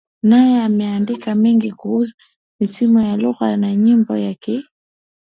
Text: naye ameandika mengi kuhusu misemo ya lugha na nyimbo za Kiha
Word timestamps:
naye 0.23 0.61
ameandika 0.63 1.35
mengi 1.35 1.71
kuhusu 1.71 2.13
misemo 2.59 3.01
ya 3.01 3.17
lugha 3.17 3.57
na 3.57 3.75
nyimbo 3.75 4.13
za 4.19 4.33
Kiha 4.33 4.69